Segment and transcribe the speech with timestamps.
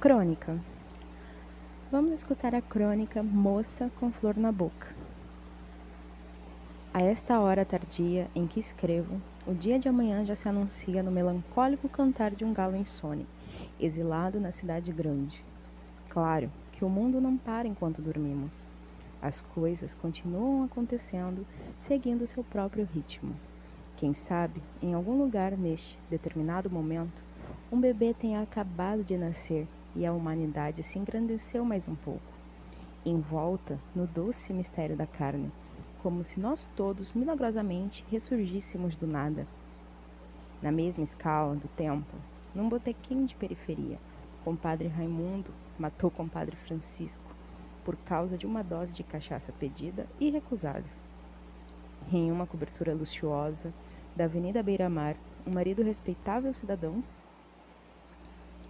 [0.00, 0.56] Crônica.
[1.90, 4.94] Vamos escutar a crônica Moça com Flor na Boca.
[6.94, 11.10] A esta hora tardia em que escrevo, o dia de amanhã já se anuncia no
[11.10, 13.26] melancólico cantar de um galo insone,
[13.80, 15.44] exilado na cidade grande.
[16.08, 18.68] Claro que o mundo não para enquanto dormimos.
[19.20, 21.44] As coisas continuam acontecendo,
[21.88, 23.34] seguindo seu próprio ritmo.
[23.96, 27.20] Quem sabe, em algum lugar neste determinado momento,
[27.72, 32.20] um bebê tenha acabado de nascer e a humanidade se engrandeceu mais um pouco,
[33.04, 35.50] envolta no doce mistério da carne,
[36.02, 39.46] como se nós todos milagrosamente ressurgíssemos do nada.
[40.62, 42.16] Na mesma escala do tempo,
[42.54, 43.98] num botequim de periferia,
[44.44, 47.28] compadre Raimundo matou compadre Francisco
[47.84, 50.84] por causa de uma dose de cachaça pedida e recusada.
[52.12, 53.72] Em uma cobertura luxuosa
[54.14, 57.02] da Avenida Beira-Mar, um marido respeitável cidadão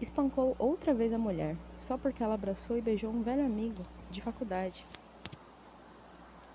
[0.00, 4.20] espancou outra vez a mulher, só porque ela abraçou e beijou um velho amigo de
[4.20, 4.86] faculdade.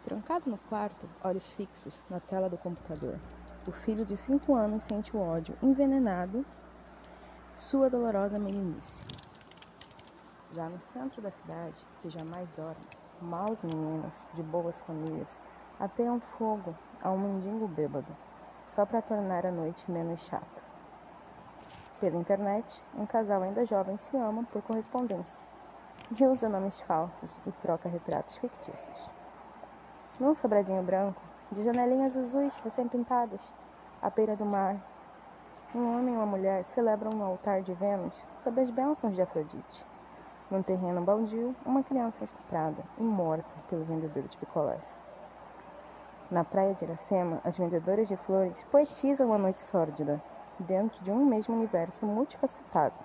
[0.04, 3.20] Trancado no quarto, olhos fixos na tela do computador,
[3.68, 6.46] o filho de cinco anos sente o ódio envenenado,
[7.54, 9.04] sua dolorosa meninice.
[10.52, 12.82] Já no centro da cidade, que jamais dorme,
[13.22, 15.40] maus meninos de boas famílias
[15.80, 18.16] ateiam fogo a um mendigo bêbado,
[18.66, 20.71] só para tornar a noite menos chata.
[22.02, 25.46] Pela internet, um casal ainda jovem se ama por correspondência
[26.20, 29.10] e usa nomes falsos e troca retratos fictícios.
[30.20, 31.22] Num sobradinho branco,
[31.52, 33.54] de janelinhas azuis recém-pintadas,
[34.02, 34.78] à beira do mar,
[35.76, 39.86] um homem e uma mulher celebram no altar de Vênus sob as bênçãos de Afrodite.
[40.50, 45.00] Num terreno baldio, uma criança é estuprada e morta pelo vendedor de picolés.
[46.32, 50.20] Na praia de Iracema, as vendedoras de flores poetizam a noite sórdida,
[50.62, 52.96] dentro de um mesmo universo multifacetado.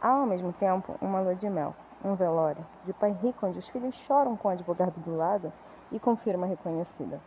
[0.00, 3.68] Há, ao mesmo tempo, uma lua de mel, um velório, de pai rico onde os
[3.68, 5.52] filhos choram com o advogado do lado
[5.90, 7.20] e com firma reconhecida.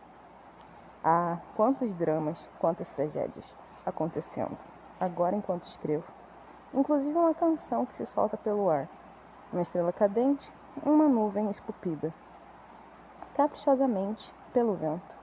[1.02, 3.54] Ah, quantos dramas, quantas tragédias
[3.84, 4.56] acontecendo,
[5.00, 6.04] agora enquanto escrevo.
[6.72, 8.88] Inclusive uma canção que se solta pelo ar,
[9.52, 10.52] uma estrela cadente,
[10.84, 12.12] uma nuvem esculpida.
[13.34, 15.18] Caprichosamente, pelo vento.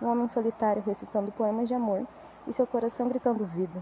[0.00, 2.06] Um homem solitário recitando poemas de amor
[2.46, 3.80] e seu coração gritando vida.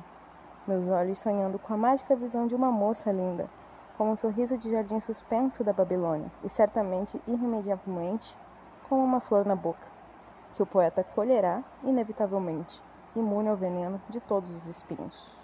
[0.66, 3.48] Meus olhos sonhando com a mágica visão de uma moça linda,
[3.96, 8.36] com um sorriso de jardim suspenso da Babilônia, e certamente, irremediavelmente,
[8.88, 9.86] com uma flor na boca,
[10.54, 12.82] que o poeta colherá, inevitavelmente,
[13.14, 15.40] imune ao veneno de todos os espinhos.